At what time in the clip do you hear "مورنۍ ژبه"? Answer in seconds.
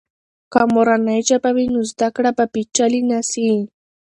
0.73-1.49